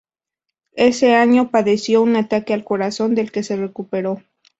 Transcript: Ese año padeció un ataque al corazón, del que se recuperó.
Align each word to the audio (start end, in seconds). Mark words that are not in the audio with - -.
Ese 0.77 1.13
año 1.13 1.51
padeció 1.51 2.01
un 2.01 2.15
ataque 2.15 2.55
al 2.55 2.63
corazón, 2.63 3.13
del 3.13 3.31
que 3.31 3.43
se 3.43 3.55
recuperó. 3.55 4.19